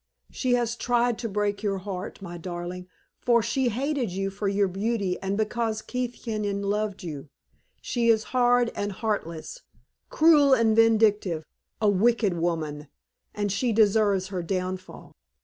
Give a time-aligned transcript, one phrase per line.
[0.31, 2.87] She has tried to break your heart, my darling;
[3.19, 7.29] for she hated you for your beauty, and because Keith Kenyon loved you.
[7.83, 9.61] She is hard and heartless,
[10.09, 11.45] cruel and vindictive
[11.79, 12.87] a wicked woman
[13.35, 15.13] and she deserves her downfall.